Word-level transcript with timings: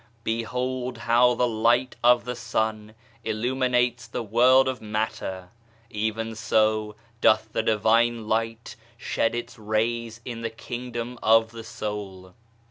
Behold 0.23 0.97
how 0.97 1.35
the 1.35 1.47
light 1.47 1.95
of 2.03 2.25
the 2.25 2.35
sun 2.35 2.95
illuminates 3.23 4.07
the 4.07 4.23
world 4.23 4.67
of 4.67 4.81
matter: 4.81 5.49
even 5.91 6.33
so 6.33 6.95
doth 7.21 7.53
the 7.53 7.61
Divine 7.61 8.27
Light 8.27 8.75
shed 8.97 9.35
its 9.35 9.59
rays 9.59 10.19
in 10.25 10.41
the 10.41 10.49
king 10.49 10.91
dom 10.91 11.19
of 11.21 11.51
the 11.51 11.63
soul. 11.63 12.33